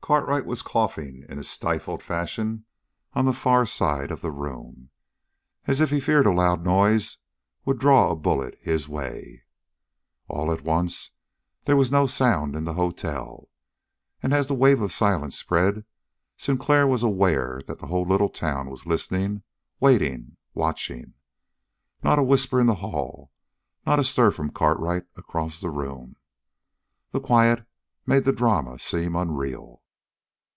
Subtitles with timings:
[0.00, 2.64] Cartwright was coughing in a stifled fashion
[3.12, 4.88] on the far side of the room,
[5.66, 7.18] as if he feared a loud noise
[7.66, 9.42] would draw a bullet his way.
[10.26, 11.10] All at once
[11.66, 13.50] there was no sound in the hotel,
[14.22, 15.84] and, as the wave of silence spread,
[16.38, 19.42] Sinclair was aware that the whole little town was listening,
[19.78, 21.12] waiting, watching.
[22.02, 23.30] Not a whisper in the hall,
[23.84, 26.16] not a stir from Cartwright across the room.
[27.10, 27.66] The quiet
[28.06, 29.82] made the drama seem unreal.